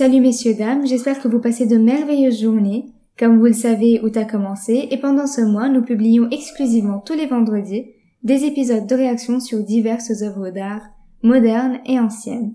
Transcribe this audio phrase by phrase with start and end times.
[0.00, 2.86] Salut messieurs, dames, j'espère que vous passez de merveilleuses journées.
[3.18, 7.12] Comme vous le savez, août a commencé et pendant ce mois, nous publions exclusivement tous
[7.12, 7.84] les vendredis
[8.22, 10.80] des épisodes de réaction sur diverses œuvres d'art,
[11.22, 12.54] modernes et anciennes.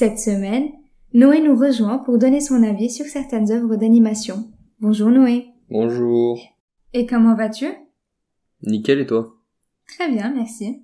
[0.00, 0.70] Cette semaine,
[1.12, 4.50] Noé nous rejoint pour donner son avis sur certaines œuvres d'animation.
[4.80, 5.48] Bonjour Noé.
[5.68, 6.40] Bonjour.
[6.94, 7.66] Et comment vas-tu?
[8.62, 9.36] Nickel et toi?
[9.86, 10.80] Très bien, merci.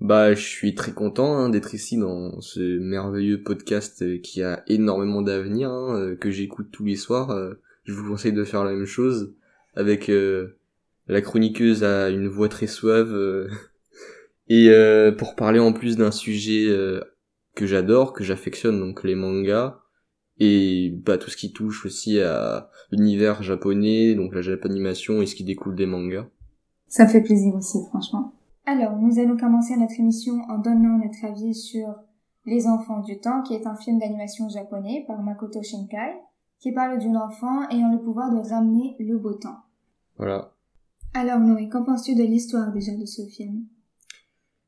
[0.00, 4.62] Bah, je suis très content hein, d'être ici dans ce merveilleux podcast euh, qui a
[4.68, 7.32] énormément d'avenir, hein, euh, que j'écoute tous les soirs.
[7.32, 9.34] Euh, je vous conseille de faire la même chose
[9.74, 10.10] avec
[11.08, 13.14] la chroniqueuse à une voix très suave.
[14.48, 14.70] et
[15.18, 16.74] pour parler en plus d'un sujet
[17.56, 19.80] que j'adore, que j'affectionne, donc les mangas,
[20.38, 25.34] et bah tout ce qui touche aussi à l'univers japonais, donc la japanimation et ce
[25.34, 26.26] qui découle des mangas.
[26.86, 28.34] Ça fait plaisir aussi, franchement.
[28.66, 31.94] Alors, nous allons commencer notre émission en donnant notre avis sur
[32.44, 36.14] Les Enfants du Temps, qui est un film d'animation japonais par Makoto Shinkai,
[36.60, 39.58] qui parle d'une enfant ayant le pouvoir de ramener le beau temps.
[40.18, 40.52] Voilà.
[41.14, 43.64] Alors Noé, qu'en penses-tu de l'histoire déjà de ce film?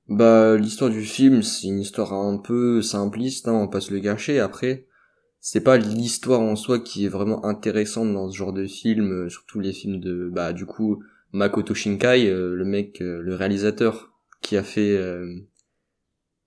[0.09, 3.93] Bah, l'histoire du film, c'est une histoire un peu simpliste, hein, on va pas se
[3.93, 4.41] le gâcher.
[4.41, 4.87] Après,
[5.41, 9.29] c'est pas l'histoire en soi qui est vraiment intéressante dans ce genre de film, euh,
[9.29, 14.13] surtout les films de, bah, du coup, Makoto Shinkai, euh, le mec, euh, le réalisateur
[14.41, 14.99] qui a fait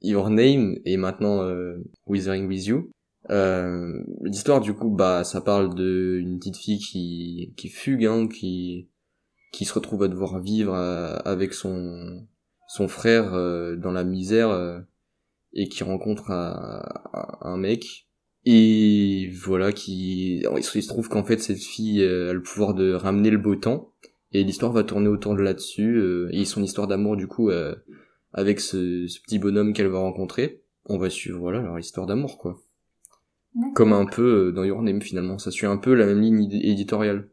[0.01, 1.45] Your Name et maintenant
[2.07, 2.89] Withering With You.
[4.23, 8.87] l'histoire du coup, bah, ça parle de une petite fille qui qui fugue, hein, qui
[9.51, 12.25] qui se retrouve à devoir vivre avec son
[12.71, 14.79] son frère euh, dans la misère euh,
[15.51, 18.07] et qui rencontre un, mec.
[18.45, 22.93] Et voilà qui il se trouve qu'en fait cette fille euh, a le pouvoir de
[22.93, 23.91] ramener le beau temps.
[24.31, 26.01] Et l'histoire va tourner autour de là-dessus
[26.31, 27.51] et son histoire d'amour du coup
[28.31, 32.61] avec ce, petit bonhomme qu'elle va rencontrer on va suivre voilà leur histoire d'amour quoi.
[33.75, 35.37] Comme un peu dans Your Name finalement.
[35.37, 37.29] Ça suit un peu la même ligne éditoriale.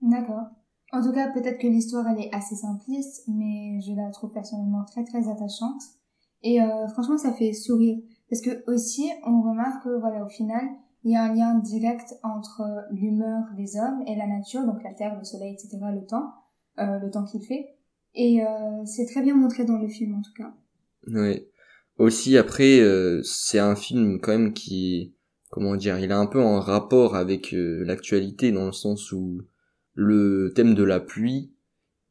[0.00, 0.46] D'accord
[0.92, 4.84] en tout cas, peut-être que l'histoire, elle est assez simpliste, mais je la trouve personnellement
[4.84, 5.82] très très attachante.
[6.42, 7.98] Et euh, franchement, ça fait sourire.
[8.30, 10.62] Parce que aussi, on remarque que, voilà, au final,
[11.04, 14.92] il y a un lien direct entre l'humeur des hommes et la nature, donc la
[14.92, 16.32] terre, le soleil, etc., le temps,
[16.78, 17.78] euh, le temps qu'il fait.
[18.14, 20.52] Et euh, c'est très bien montré dans le film, en tout cas.
[21.06, 21.46] Oui.
[21.98, 25.14] Aussi, après, euh, c'est un film quand même qui,
[25.50, 29.42] comment dire, il a un peu un rapport avec euh, l'actualité, dans le sens où
[30.00, 31.50] le thème de la pluie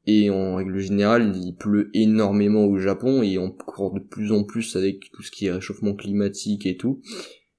[0.08, 4.75] et en règle générale il pleut énormément au Japon et encore de plus en plus
[4.75, 7.02] avec tout ce qui est réchauffement climatique et tout.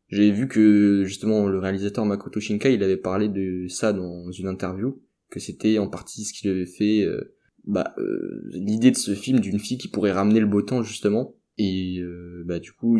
[0.08, 4.48] J'ai vu que justement le réalisateur Makoto Shinkai il avait parlé de ça dans une
[4.48, 5.00] interview
[5.30, 7.34] que c'était en partie ce qu'il avait fait euh,
[7.64, 11.36] bah euh, l'idée de ce film d'une fille qui pourrait ramener le beau temps justement
[11.56, 12.98] et euh, bah du coup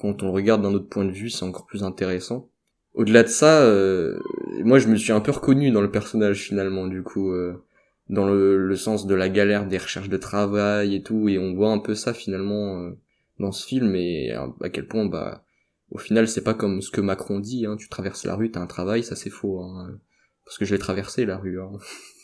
[0.00, 2.50] quand on le regarde d'un autre point de vue c'est encore plus intéressant
[2.96, 4.18] au-delà de ça, euh,
[4.64, 7.62] moi je me suis un peu reconnu dans le personnage finalement du coup, euh,
[8.08, 11.70] dans le, sens de la galère des recherches de travail et tout, et on voit
[11.70, 12.98] un peu ça finalement euh,
[13.38, 15.44] dans ce film et à quel point bah
[15.90, 18.60] au final c'est pas comme ce que Macron dit, hein, tu traverses la rue, t'as
[18.60, 19.98] un travail, ça c'est faux, hein,
[20.46, 21.72] parce que je l'ai traversé la rue, hein,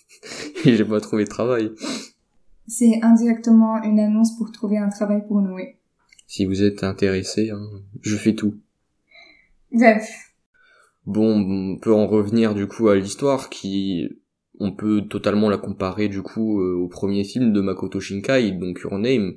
[0.65, 1.73] et j'ai pas trouvé de travail.
[2.67, 5.77] C'est indirectement une annonce pour trouver un travail pour Noé.
[6.27, 7.69] Si vous êtes intéressé, hein,
[8.01, 8.55] je fais tout.
[9.71, 10.32] Bref,
[11.05, 14.09] Bon, on peut en revenir du coup à l'histoire qui
[14.61, 18.81] on peut totalement la comparer du coup euh, au premier film de Makoto Shinkai, donc
[18.81, 19.35] Your Name.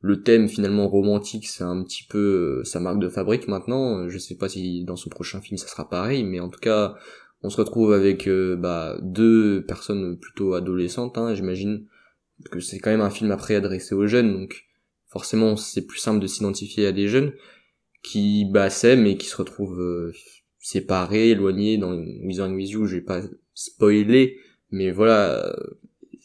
[0.00, 4.08] Le thème finalement romantique, c'est un petit peu euh, sa marque de fabrique maintenant.
[4.08, 6.94] Je sais pas si dans son prochain film ça sera pareil, mais en tout cas,
[7.42, 11.86] on se retrouve avec euh, bah, deux personnes plutôt adolescentes, hein, j'imagine
[12.52, 14.66] que c'est quand même un film après adressé aux jeunes, donc
[15.08, 17.32] forcément c'est plus simple de s'identifier à des jeunes
[18.04, 20.12] qui bah, s'aiment et qui se retrouvent
[20.58, 23.22] séparés, éloignés dans Wizard With You, je vais pas
[23.54, 24.36] spoiler,
[24.70, 25.52] mais voilà, euh,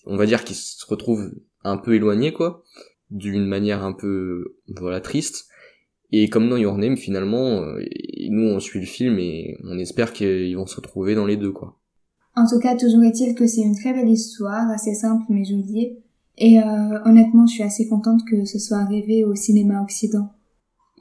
[0.06, 1.32] on va dire qu'ils se retrouvent
[1.64, 2.64] un peu éloignés, quoi,
[3.12, 5.48] d'une manière un peu, voilà, triste.
[6.12, 7.80] Et comme dans Your Name, finalement, euh,
[8.30, 11.52] nous on suit le film et on espère qu'ils vont se retrouver dans les deux,
[11.52, 11.80] quoi.
[12.36, 15.98] En tout cas, toujours est-il que c'est une très belle histoire, assez simple mais jolie.
[16.38, 20.34] Et euh, honnêtement, je suis assez contente que ce soit arrivé au cinéma occident.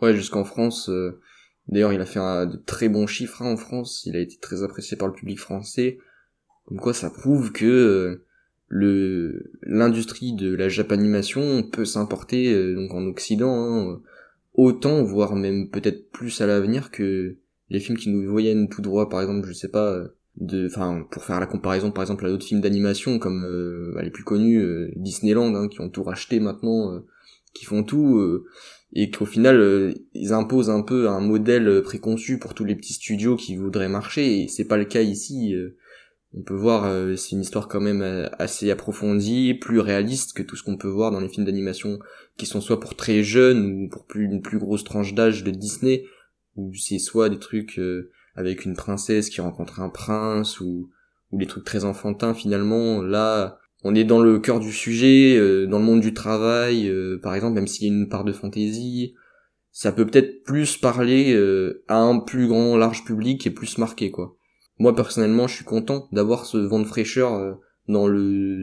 [0.00, 0.90] Ouais, jusqu'en France,
[1.68, 4.04] D'ailleurs, il a fait un, de très bons chiffres hein, en France.
[4.06, 5.98] Il a été très apprécié par le public français.
[6.66, 8.24] Comme quoi, ça prouve que euh,
[8.68, 14.00] le l'industrie de la japanimation peut s'importer euh, donc en Occident hein,
[14.54, 17.36] autant voire même peut-être plus à l'avenir que
[17.68, 20.06] les films qui nous voyennent tout droit par exemple je sais pas
[20.36, 24.10] de enfin pour faire la comparaison par exemple à d'autres films d'animation comme euh, les
[24.10, 27.00] plus connus euh, Disneyland hein, qui ont tout racheté maintenant euh,
[27.52, 28.46] qui font tout euh,
[28.92, 33.36] et qu'au final ils imposent un peu un modèle préconçu pour tous les petits studios
[33.36, 35.54] qui voudraient marcher et c'est pas le cas ici
[36.34, 40.62] on peut voir c'est une histoire quand même assez approfondie plus réaliste que tout ce
[40.62, 41.98] qu'on peut voir dans les films d'animation
[42.36, 45.50] qui sont soit pour très jeunes ou pour plus une plus grosse tranche d'âge de
[45.50, 46.04] Disney
[46.56, 47.80] ou c'est soit des trucs
[48.34, 50.90] avec une princesse qui rencontre un prince ou
[51.32, 55.66] ou les trucs très enfantins finalement là on est dans le cœur du sujet euh,
[55.66, 58.32] dans le monde du travail euh, par exemple même s'il y a une part de
[58.32, 59.14] fantaisie
[59.70, 64.10] ça peut peut-être plus parler euh, à un plus grand large public et plus marqué
[64.10, 64.36] quoi.
[64.78, 67.58] Moi personnellement je suis content d'avoir ce vent de fraîcheur
[67.88, 68.62] dans le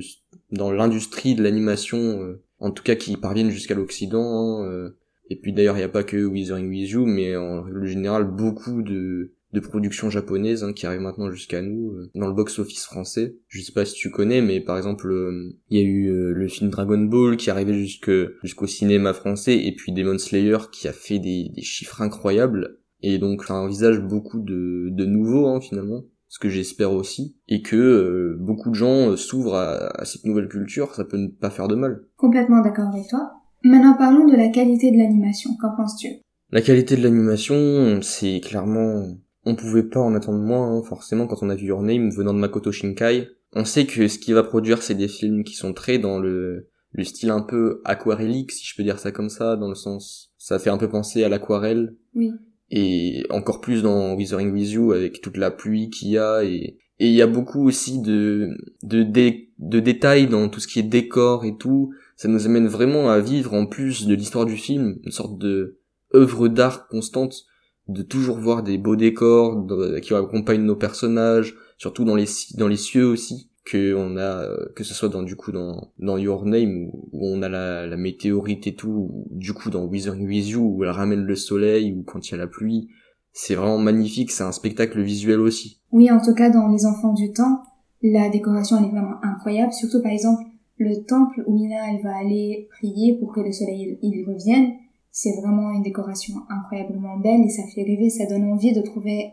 [0.51, 4.91] dans l'industrie de l'animation en tout cas qui parviennent jusqu'à l'occident hein,
[5.29, 8.25] et puis d'ailleurs il n'y a pas que Withering With You mais en règle générale
[8.25, 12.85] beaucoup de de production japonaise hein, qui arrive maintenant jusqu'à nous euh, dans le box-office
[12.85, 13.35] français.
[13.47, 16.33] Je sais pas si tu connais, mais par exemple, euh, il y a eu euh,
[16.33, 18.11] le film Dragon Ball qui est arrivé jusque
[18.43, 22.77] jusqu'au cinéma français, et puis Demon Slayer qui a fait des, des chiffres incroyables.
[23.01, 27.61] Et donc ça envisage beaucoup de, de nouveaux hein, finalement, ce que j'espère aussi, et
[27.61, 31.67] que beaucoup de gens s'ouvrent à, à cette nouvelle culture, ça peut ne pas faire
[31.67, 32.01] de mal.
[32.17, 33.31] Complètement d'accord avec toi.
[33.63, 36.07] Maintenant parlons de la qualité de l'animation, qu'en penses-tu?
[36.51, 39.17] La qualité de l'animation, c'est clairement
[39.49, 42.33] on pouvait pas en attendre moins, hein, forcément, quand on a vu Your Name venant
[42.33, 43.27] de Makoto Shinkai.
[43.53, 46.69] On sait que ce qu'il va produire, c'est des films qui sont très dans le,
[46.91, 50.31] le style un peu aquarellique, si je peux dire ça comme ça, dans le sens,
[50.37, 51.95] ça fait un peu penser à l'aquarelle.
[52.13, 52.31] Oui.
[52.69, 56.77] Et encore plus dans Withering With You, avec toute la pluie qu'il y a, et,
[56.99, 58.49] et il y a beaucoup aussi de,
[58.83, 61.91] de, de détails dans tout ce qui est décor et tout.
[62.15, 65.79] Ça nous amène vraiment à vivre, en plus de l'histoire du film, une sorte de
[66.13, 67.45] œuvre d'art constante
[67.89, 69.65] de toujours voir des beaux décors
[70.01, 72.27] qui accompagnent nos personnages, surtout dans les
[72.57, 74.45] dans les cieux aussi que on a
[74.75, 78.67] que ce soit dans du coup dans dans Your Name où, on a la, météorite
[78.67, 82.03] et tout, ou, du coup dans Wizard With You où elle ramène le soleil ou
[82.03, 82.89] quand il y a la pluie,
[83.33, 85.81] c'est vraiment magnifique, c'est un spectacle visuel aussi.
[85.91, 87.63] Oui, en tout cas dans Les Enfants du Temps,
[88.01, 90.43] la décoration elle est vraiment incroyable, surtout par exemple
[90.77, 94.73] le temple où Ina elle va aller prier pour que le soleil il revienne
[95.11, 99.31] c'est vraiment une décoration incroyablement belle et ça fait rêver, ça donne envie de trouver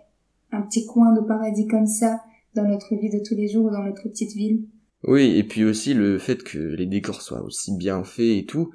[0.52, 2.20] un petit coin de paradis comme ça
[2.54, 4.64] dans notre vie de tous les jours, dans notre petite ville.
[5.04, 8.72] Oui, et puis aussi le fait que les décors soient aussi bien faits et tout,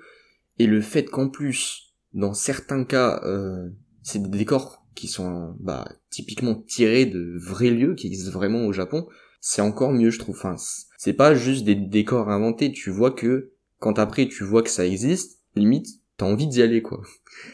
[0.60, 3.70] et le fait qu'en plus, dans certains cas, euh,
[4.04, 8.74] c'est des décors qui sont bah, typiquement tirés de vrais lieux qui existent vraiment au
[8.74, 9.08] Japon,
[9.40, 10.38] c'est encore mieux je trouve.
[10.38, 10.56] Enfin,
[10.98, 14.86] c'est pas juste des décors inventés, tu vois que quand après tu vois que ça
[14.86, 17.02] existe, limite t'as envie d'y aller quoi.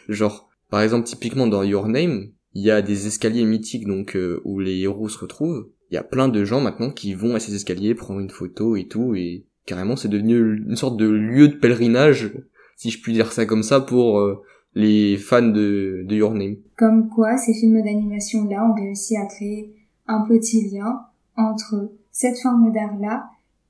[0.10, 4.42] Genre, par exemple, typiquement dans Your Name, il y a des escaliers mythiques donc euh,
[4.44, 5.70] où les héros se retrouvent.
[5.90, 8.76] Il y a plein de gens maintenant qui vont à ces escaliers prendre une photo
[8.76, 12.34] et tout et carrément c'est devenu une sorte de lieu de pèlerinage,
[12.76, 14.44] si je puis dire ça comme ça, pour euh,
[14.76, 16.58] les fans de, de Your Name.
[16.76, 19.76] Comme quoi, ces films d'animation là ont réussi à créer
[20.08, 21.06] un petit lien
[21.38, 23.30] entre cette forme d'art là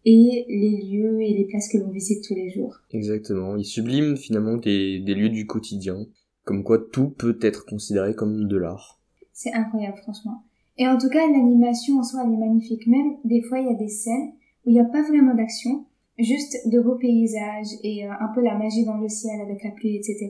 [0.10, 2.78] et les lieux et les places que l'on visite tous les jours.
[2.92, 5.98] Exactement, il sublime finalement des, des lieux du quotidien,
[6.46, 9.02] comme quoi tout peut être considéré comme de l'art.
[9.34, 10.44] C'est incroyable franchement.
[10.78, 12.88] Et en tout cas, l'animation en soi, elle est magnifique.
[12.88, 14.32] Même des fois, il y a des scènes
[14.66, 15.86] où il n'y a pas vraiment d'action,
[16.18, 19.72] juste de beaux paysages et euh, un peu la magie dans le ciel avec la
[19.72, 20.30] pluie, etc.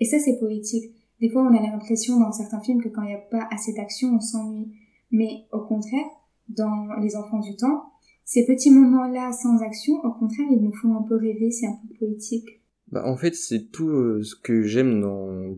[0.00, 0.94] Et ça, c'est poétique.
[1.20, 3.74] Des fois, on a l'impression dans certains films que quand il n'y a pas assez
[3.74, 4.72] d'action, on s'ennuie.
[5.10, 6.06] Mais au contraire,
[6.48, 7.82] dans Les Enfants du Temps,
[8.28, 11.78] ces petits moments-là sans action, au contraire, ils nous font un peu rêver, c'est un
[11.88, 12.60] peu poétique.
[12.92, 15.56] Bah, en fait, c'est tout euh, ce que j'aime dans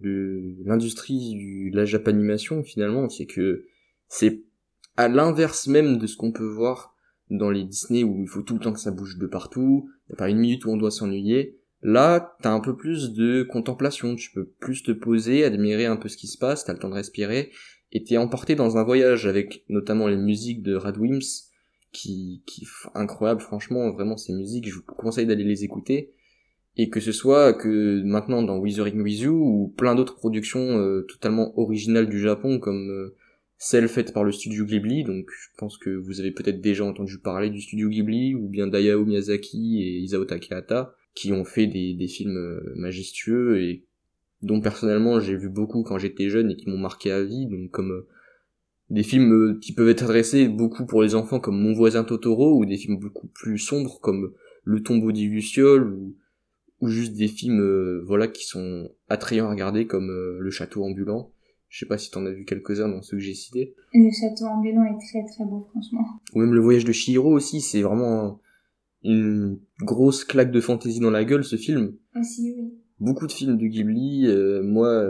[0.65, 3.65] l'industrie de la japanimation, finalement, c'est que
[4.07, 4.45] c'est
[4.97, 6.95] à l'inverse même de ce qu'on peut voir
[7.29, 10.13] dans les Disney où il faut tout le temps que ça bouge de partout, il
[10.13, 11.59] a pas une minute où on doit s'ennuyer.
[11.83, 16.09] Là, t'as un peu plus de contemplation, tu peux plus te poser, admirer un peu
[16.09, 17.51] ce qui se passe, t'as le temps de respirer,
[17.91, 21.50] et t'es emporté dans un voyage avec notamment les musiques de Radwimps,
[21.93, 26.13] qui, qui incroyable franchement vraiment ces musiques je vous conseille d'aller les écouter.
[26.77, 31.59] Et que ce soit que maintenant dans Withering With ou plein d'autres productions euh, totalement
[31.59, 33.17] originales du Japon comme euh,
[33.59, 37.19] celle faite par le studio Ghibli donc je pense que vous avez peut-être déjà entendu
[37.19, 41.95] parler du studio Ghibli ou bien d'Ayao Miyazaki et Isao Takahata qui ont fait des,
[41.95, 43.85] des films euh, majestueux et
[44.43, 47.73] dont personnellement j'ai vu beaucoup quand j'étais jeune et qui m'ont marqué à vie donc
[47.73, 48.07] comme
[48.91, 52.59] des films euh, qui peuvent être adressés beaucoup pour les enfants comme Mon voisin Totoro
[52.59, 56.17] ou des films beaucoup plus sombres comme Le tombeau d'Illusiol ou,
[56.81, 60.85] ou juste des films euh, voilà qui sont attrayants à regarder comme euh, Le château
[60.85, 61.31] ambulant.
[61.69, 63.77] Je sais pas si t'en as vu quelques-uns dans ceux que j'ai cités.
[63.95, 66.05] Le château ambulant est très très beau franchement.
[66.35, 68.41] Ou même Le voyage de Chihiro aussi, c'est vraiment
[69.05, 71.95] une grosse claque de fantaisie dans la gueule ce film.
[72.19, 72.75] Aussi oui.
[72.99, 74.27] Beaucoup de films de Ghibli,
[74.63, 75.07] moi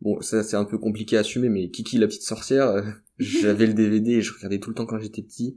[0.00, 2.82] bon ça c'est un peu compliqué à assumer mais Kiki la petite sorcière
[3.18, 5.56] j'avais le DVD et je regardais tout le temps quand j'étais petit.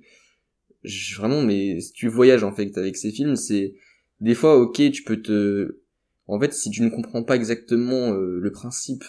[1.15, 3.75] vraiment, mais si tu voyages en fait avec ces films, c'est
[4.21, 5.79] des fois ok, tu peux te,
[6.27, 9.03] en fait, si tu ne comprends pas exactement euh, le principe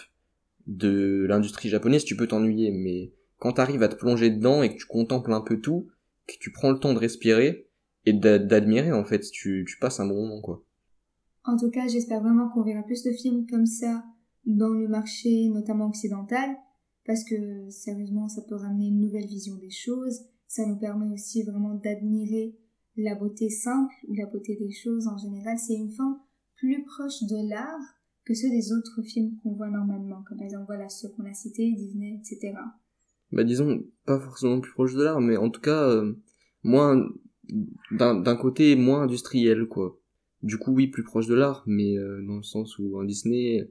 [0.65, 2.71] de l'industrie japonaise, tu peux t'ennuyer.
[2.71, 5.87] Mais quand t'arrives à te plonger dedans et que tu contemples un peu tout,
[6.27, 7.67] que tu prends le temps de respirer
[8.05, 10.63] et d'admirer, en fait, tu, tu passes un bon moment, quoi.
[11.43, 14.03] En tout cas, j'espère vraiment qu'on verra plus de films comme ça
[14.45, 16.55] dans le marché, notamment occidental,
[17.05, 20.21] parce que sérieusement, ça peut ramener une nouvelle vision des choses.
[20.47, 22.55] Ça nous permet aussi vraiment d'admirer
[22.97, 25.57] la beauté simple ou la beauté des choses en général.
[25.57, 26.19] C'est une forme
[26.57, 30.65] plus proche de l'art que ceux des autres films qu'on voit normalement, comme par exemple
[30.67, 32.53] voilà ceux qu'on a cités, Disney, etc.
[33.31, 36.13] Bah disons pas forcément plus proche de l'art, mais en tout cas euh,
[36.63, 37.03] moins
[37.91, 39.99] d'un côté moins industriel quoi.
[40.43, 43.67] Du coup oui plus proche de l'art, mais euh, dans le sens où un Disney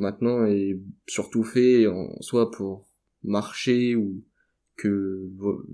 [0.00, 2.88] maintenant est surtout fait en, soit pour
[3.22, 4.24] marcher ou
[4.76, 5.28] que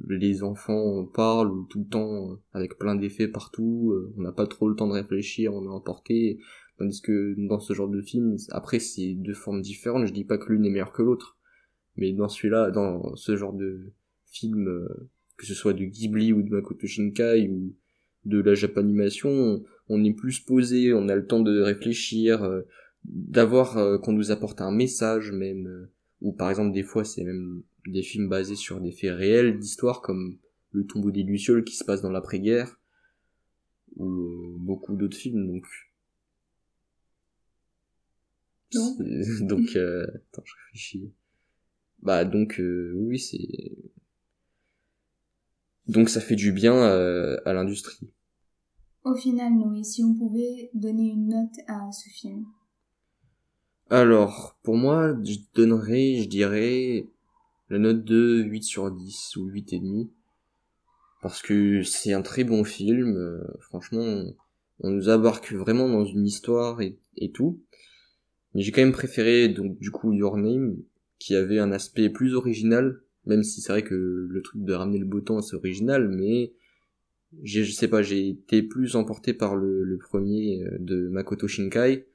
[0.08, 4.32] les enfants parlent ou tout le temps euh, avec plein d'effets partout, euh, on n'a
[4.32, 6.40] pas trop le temps de réfléchir, on est emporté,
[6.76, 10.38] tandis que dans ce genre de film, après c'est deux formes différentes, je dis pas
[10.38, 11.38] que l'une est meilleure que l'autre,
[11.96, 13.92] mais dans celui-là, dans ce genre de
[14.26, 17.76] film, euh, que ce soit de Ghibli ou de Makoto Shinkai ou
[18.24, 22.42] de la Japanimation, on est plus posé, on a le temps de réfléchir,
[23.08, 27.24] d'avoir euh, qu'on nous apporte un message même euh, ou par exemple des fois c'est
[27.24, 30.38] même des films basés sur des faits réels d'histoire comme
[30.72, 32.80] le tombeau des lucioles qui se passe dans l'après-guerre
[33.96, 35.66] ou euh, beaucoup d'autres films donc
[39.40, 41.12] donc attends je réfléchis.
[42.02, 43.72] Bah donc oui c'est
[45.86, 48.10] donc ça fait du bien à l'industrie.
[49.04, 52.44] Au final Noé si on pouvait donner une note à ce film
[53.88, 57.06] alors, pour moi, je donnerais, je dirais,
[57.70, 60.10] la note de 8 sur 10 ou 8 et demi.
[61.22, 64.24] Parce que c'est un très bon film, euh, franchement,
[64.80, 66.98] on nous embarque vraiment dans une histoire et,
[67.32, 67.60] tout.
[68.54, 70.76] Mais j'ai quand même préféré, donc, du coup, Your Name,
[71.18, 73.94] qui avait un aspect plus original, même si c'est vrai que
[74.28, 76.52] le truc de ramener le beau temps, c'est original, mais
[77.42, 82.06] je sais pas, j'ai été plus emporté par le, le premier euh, de Makoto Shinkai,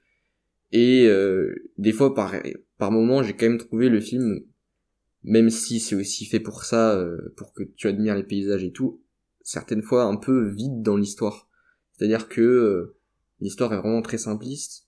[0.72, 2.36] et euh, des fois, par,
[2.78, 4.42] par moment, j'ai quand même trouvé le film,
[5.24, 8.72] même si c'est aussi fait pour ça, euh, pour que tu admires les paysages et
[8.72, 9.02] tout,
[9.42, 11.50] certaines fois un peu vide dans l'histoire.
[11.92, 12.98] C'est-à-dire que euh,
[13.42, 14.88] l'histoire est vraiment très simpliste,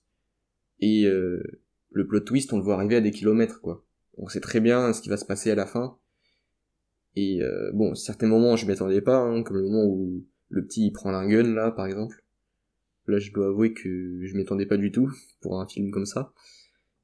[0.80, 3.86] et le plot twist, on le voit arriver à des kilomètres, quoi.
[4.16, 5.96] On sait très bien ce qui va se passer à la fin.
[7.16, 7.40] Et
[7.72, 11.10] bon, certains moments, je m'y attendais pas, hein, comme le moment où le petit prend
[11.10, 12.23] un gun, là, par exemple.
[13.06, 16.32] Là, je dois avouer que je m'attendais pas du tout pour un film comme ça.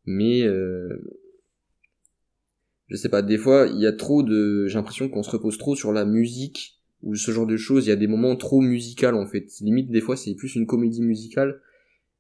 [0.06, 0.88] Mais euh,
[2.88, 5.58] je sais pas, des fois, il y a trop de j'ai l'impression qu'on se repose
[5.58, 8.60] trop sur la musique ou ce genre de choses, il y a des moments trop
[8.60, 9.46] musicaux en fait.
[9.60, 11.60] Limite des fois, c'est plus une comédie musicale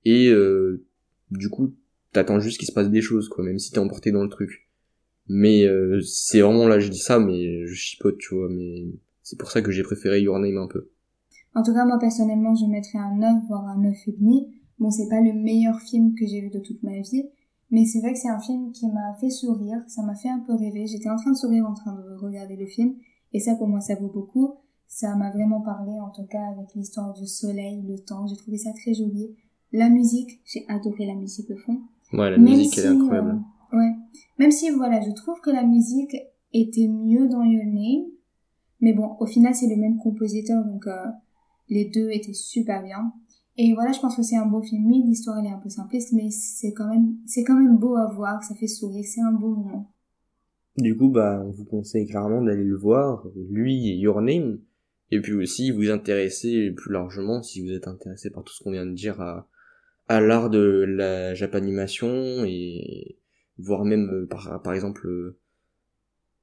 [0.04, 0.84] et euh,
[1.30, 1.74] du coup,
[2.12, 4.68] t'attends juste qu'il se passe des choses quoi, même si t'es emporté dans le truc.
[5.28, 8.48] Mais euh, c'est vraiment là, je dis ça, mais je chipote, tu vois.
[8.48, 8.86] Mais
[9.22, 10.88] c'est pour ça que j'ai préféré Your Name un peu.
[11.54, 14.48] En tout cas, moi personnellement, je mettrais un 9, voire un 9,5.
[14.78, 17.24] Bon, c'est pas le meilleur film que j'ai vu de toute ma vie,
[17.70, 20.40] mais c'est vrai que c'est un film qui m'a fait sourire, ça m'a fait un
[20.40, 20.86] peu rêver.
[20.86, 22.94] J'étais en train de sourire en train de regarder le film,
[23.32, 24.54] et ça pour moi ça vaut beaucoup.
[24.86, 28.56] Ça m'a vraiment parlé, en tout cas avec l'histoire du soleil, le temps, j'ai trouvé
[28.56, 29.36] ça très joli.
[29.72, 31.78] La musique, j'ai adoré la musique de fond.
[32.12, 33.40] Ouais, la musique elle est incroyable.
[33.72, 33.92] Euh, ouais.
[34.38, 36.16] Même si voilà, je trouve que la musique
[36.52, 38.06] était mieux dans Your Name,
[38.80, 41.04] mais bon, au final c'est le même compositeur, donc euh,
[41.70, 43.12] les deux étaient super bien.
[43.56, 44.90] Et voilà, je pense que c'est un beau film.
[44.90, 48.06] L'histoire elle est un peu simpliste, mais c'est quand même, c'est quand même beau à
[48.06, 49.92] voir, ça fait sourire, c'est un beau moment.
[50.76, 54.60] Du coup, bah, on vous conseille clairement d'aller le voir, lui et Your Name.
[55.10, 58.70] Et puis aussi, vous intéresser plus largement, si vous êtes intéressé par tout ce qu'on
[58.70, 59.48] vient de dire à,
[60.08, 63.18] à l'art de la japanimation et
[63.58, 65.38] voir même, par, par exemple, euh,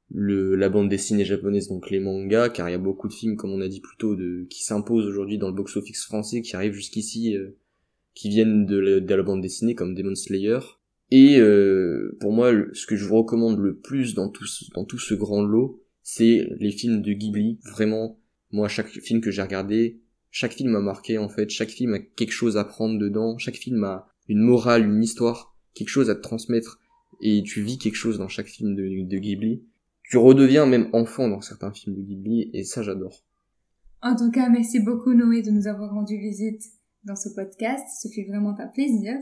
[0.09, 3.35] le, la bande dessinée japonaise, donc les mangas, car il y a beaucoup de films,
[3.35, 6.55] comme on a dit plus tôt, de, qui s'imposent aujourd'hui dans le box-office français, qui
[6.55, 7.57] arrivent jusqu'ici, euh,
[8.13, 10.59] qui viennent de la, de la, bande dessinée, comme Demon Slayer.
[11.11, 14.45] Et euh, pour moi, ce que je vous recommande le plus dans tout,
[14.75, 17.59] dans tout ce grand lot, c'est les films de Ghibli.
[17.63, 18.19] Vraiment,
[18.51, 19.99] moi, chaque film que j'ai regardé,
[20.31, 21.49] chaque film m'a marqué en fait.
[21.49, 23.37] Chaque film a quelque chose à prendre dedans.
[23.37, 26.79] Chaque film a une morale, une histoire, quelque chose à transmettre.
[27.21, 29.63] Et tu vis quelque chose dans chaque film de, de Ghibli.
[30.09, 33.23] Tu redeviens même enfant dans certains films de Ghibli, et ça j'adore.
[34.01, 36.63] En tout cas, merci beaucoup Noé de nous avoir rendu visite
[37.03, 37.85] dans ce podcast.
[38.01, 39.15] Ce fut vraiment un plaisir.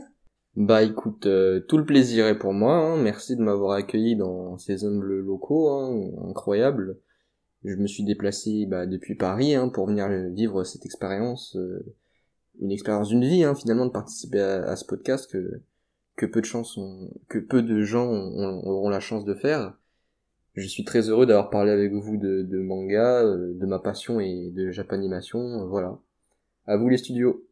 [0.54, 2.76] Bah écoute, euh, tout le plaisir est pour moi.
[2.76, 3.02] Hein.
[3.02, 6.08] Merci de m'avoir accueilli dans ces humbles locaux, hein.
[6.28, 6.98] incroyable.
[7.64, 11.84] Je me suis déplacé bah, depuis Paris hein, pour venir vivre cette expérience, euh,
[12.60, 15.60] une expérience d'une vie hein, finalement de participer à, ce podcast que
[16.14, 16.78] que peu de chance
[17.28, 19.76] que peu de gens auront la chance de faire.
[20.56, 24.50] Je suis très heureux d'avoir parlé avec vous de, manga, euh, de ma passion et
[24.50, 25.66] de japanimation.
[25.68, 25.98] Voilà.
[26.66, 27.45] À vous les studios.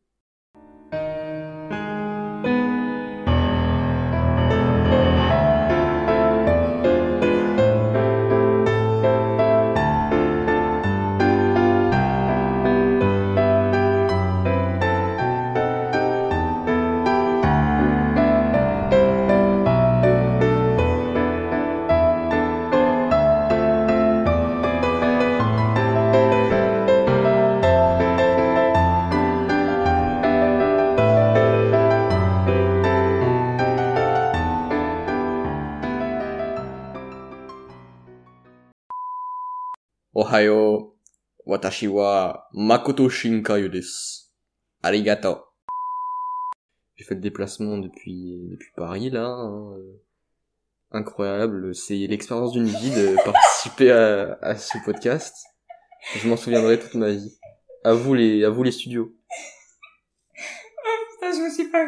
[40.17, 40.95] Ohio,
[41.45, 43.69] watashi wa Makoto Shinkai.
[44.83, 45.45] Arigato.
[46.95, 49.27] J'ai fait le déplacement depuis, depuis Paris, là.
[49.27, 49.77] Hein.
[50.93, 51.75] Incroyable.
[51.75, 55.35] C'est l'expérience d'une vie de participer à, à ce podcast.
[56.15, 57.37] Je m'en souviendrai toute ma vie.
[57.83, 59.13] À vous les, à vous les studios.
[60.31, 61.85] oh putain, je me suis pas